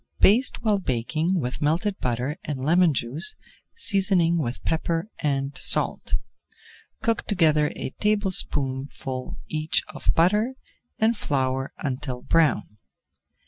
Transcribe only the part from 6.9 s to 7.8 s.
Cook together